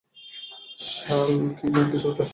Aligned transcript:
শাল 0.87 1.29
নাকি 1.73 1.97
সোয়েটার? 2.03 2.27